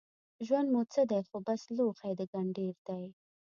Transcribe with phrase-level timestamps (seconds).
[0.45, 3.03] ژوند مو څه دی خو بس لوښی د ګنډېر دی